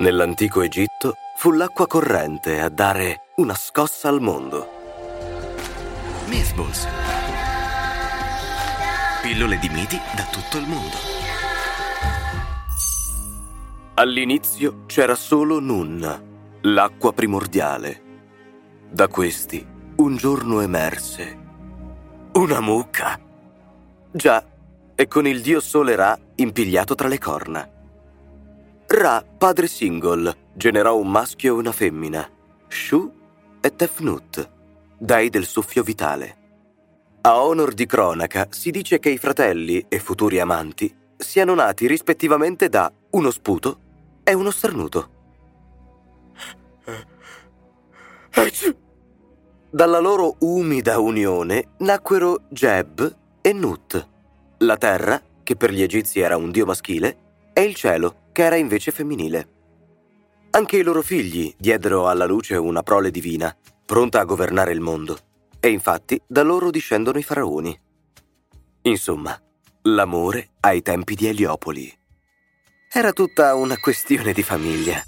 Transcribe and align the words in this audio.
Nell'antico 0.00 0.60
Egitto 0.62 1.14
fu 1.34 1.50
l'acqua 1.50 1.88
corrente 1.88 2.60
a 2.60 2.68
dare 2.68 3.22
una 3.36 3.54
scossa 3.54 4.08
al 4.08 4.20
mondo. 4.20 4.68
Mythballs. 6.26 6.86
Pillole 9.22 9.58
di 9.58 9.68
miti 9.68 9.98
da 10.14 10.22
tutto 10.30 10.58
il 10.58 10.68
mondo. 10.68 10.96
All'inizio 13.94 14.84
c'era 14.86 15.16
solo 15.16 15.58
Nun, 15.58 16.58
l'acqua 16.60 17.12
primordiale. 17.12 18.02
Da 18.88 19.08
questi 19.08 19.66
un 19.96 20.16
giorno 20.16 20.60
emerse 20.60 21.38
una 22.34 22.60
mucca. 22.60 23.18
Già, 24.12 24.44
e 24.94 25.08
con 25.08 25.26
il 25.26 25.40
dio 25.40 25.58
sole 25.58 25.96
Ra 25.96 26.16
impigliato 26.36 26.94
tra 26.94 27.08
le 27.08 27.18
corna. 27.18 27.68
Ra, 28.90 29.22
padre 29.22 29.66
Singol, 29.66 30.34
generò 30.54 30.96
un 30.96 31.10
maschio 31.10 31.54
e 31.54 31.58
una 31.58 31.72
femmina, 31.72 32.26
Shu 32.68 33.12
e 33.60 33.76
Tefnut, 33.76 34.50
dei 34.96 35.28
del 35.28 35.44
soffio 35.44 35.82
vitale. 35.82 36.36
A 37.20 37.42
onor 37.42 37.74
di 37.74 37.84
cronaca 37.84 38.46
si 38.48 38.70
dice 38.70 38.98
che 38.98 39.10
i 39.10 39.18
fratelli 39.18 39.84
e 39.90 39.98
futuri 39.98 40.40
amanti 40.40 40.96
siano 41.18 41.54
nati 41.54 41.86
rispettivamente 41.86 42.70
da 42.70 42.90
uno 43.10 43.30
sputo 43.30 43.78
e 44.24 44.32
uno 44.32 44.50
starnuto. 44.50 45.10
Dalla 49.68 49.98
loro 49.98 50.36
umida 50.38 50.98
unione 50.98 51.72
nacquero 51.80 52.44
Geb 52.48 53.16
e 53.42 53.52
Nut, 53.52 54.08
la 54.60 54.78
terra, 54.78 55.20
che 55.42 55.56
per 55.56 55.72
gli 55.72 55.82
egizi 55.82 56.20
era 56.20 56.38
un 56.38 56.50
dio 56.50 56.64
maschile, 56.64 57.18
e 57.52 57.62
il 57.64 57.74
cielo, 57.74 58.26
che 58.38 58.44
era 58.44 58.54
invece 58.54 58.92
femminile. 58.92 59.48
Anche 60.50 60.76
i 60.76 60.84
loro 60.84 61.02
figli 61.02 61.52
diedero 61.58 62.06
alla 62.06 62.24
luce 62.24 62.54
una 62.54 62.84
prole 62.84 63.10
divina, 63.10 63.52
pronta 63.84 64.20
a 64.20 64.24
governare 64.24 64.70
il 64.70 64.78
mondo, 64.78 65.18
e 65.58 65.70
infatti 65.70 66.22
da 66.24 66.44
loro 66.44 66.70
discendono 66.70 67.18
i 67.18 67.24
faraoni. 67.24 67.76
Insomma, 68.82 69.36
l'amore 69.82 70.50
ai 70.60 70.82
tempi 70.82 71.16
di 71.16 71.26
Eliopoli. 71.26 71.92
Era 72.92 73.10
tutta 73.10 73.56
una 73.56 73.76
questione 73.76 74.32
di 74.32 74.44
famiglia. 74.44 75.02